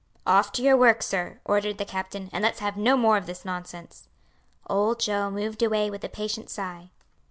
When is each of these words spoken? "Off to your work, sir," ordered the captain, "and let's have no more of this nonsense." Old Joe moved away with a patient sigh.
"Off 0.25 0.51
to 0.51 0.63
your 0.63 0.75
work, 0.75 1.03
sir," 1.03 1.39
ordered 1.45 1.77
the 1.77 1.85
captain, 1.85 2.27
"and 2.33 2.41
let's 2.41 2.57
have 2.57 2.75
no 2.75 2.97
more 2.97 3.17
of 3.17 3.27
this 3.27 3.45
nonsense." 3.45 4.07
Old 4.67 4.99
Joe 4.99 5.29
moved 5.29 5.61
away 5.61 5.91
with 5.91 6.03
a 6.03 6.09
patient 6.09 6.49
sigh. 6.49 6.89